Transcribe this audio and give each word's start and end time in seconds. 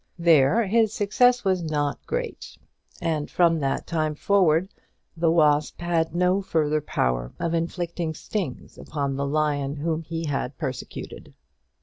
There 0.17 0.65
his 0.65 0.91
success 0.93 1.45
was 1.45 1.61
not 1.61 2.03
great; 2.07 2.57
and 2.99 3.29
from 3.29 3.59
that 3.59 3.85
time 3.85 4.15
forward 4.15 4.67
the 5.15 5.29
wasp 5.29 5.79
had 5.79 6.15
no 6.15 6.41
further 6.41 6.81
power 6.81 7.31
of 7.39 7.53
inflicting 7.53 8.15
stings 8.15 8.79
upon 8.79 9.15
the 9.15 9.27
lion 9.27 9.75
whom 9.75 10.01
he 10.01 10.25
had 10.25 10.57
persecuted. 10.57 11.35